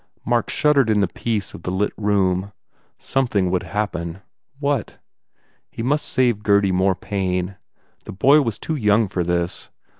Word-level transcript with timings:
Mark 0.25 0.49
shud 0.49 0.77
dered 0.77 0.89
in 0.89 0.99
the 0.99 1.07
peace 1.07 1.53
of 1.53 1.61
the 1.61 1.69
lit 1.69 1.93
room. 1.95 2.53
Something 2.97 3.45
worse 3.51 3.51
would 3.51 3.61
happen. 3.69 4.21
What? 4.57 4.97
He 5.69 5.83
must 5.83 6.07
save 6.07 6.41
Gurdy 6.41 6.71
more 6.71 6.95
pain. 6.95 7.55
The 8.05 8.11
boy 8.13 8.41
was 8.41 8.57
too 8.57 8.73
young 8.75 9.07
for 9.07 9.23
this. 9.23 9.69